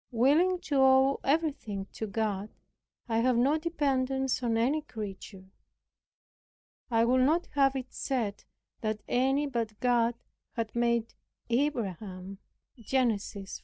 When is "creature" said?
4.81-5.51